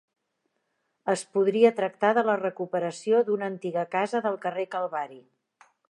[1.13, 5.25] Es podria tractar de la recuperació d'una antiga casa del carrer Calvari.